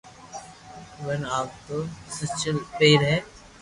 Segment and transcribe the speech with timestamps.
[1.05, 1.75] ون اُو تو
[2.15, 3.17] بدچلن ٻئير ھي